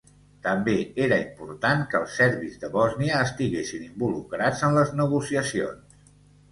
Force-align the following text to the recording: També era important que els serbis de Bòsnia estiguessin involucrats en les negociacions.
També 0.45 0.73
era 1.07 1.19
important 1.25 1.83
que 1.91 2.01
els 2.01 2.17
serbis 2.21 2.57
de 2.65 2.73
Bòsnia 2.79 3.21
estiguessin 3.29 3.87
involucrats 3.93 4.69
en 4.71 4.79
les 4.81 4.97
negociacions. 5.05 6.07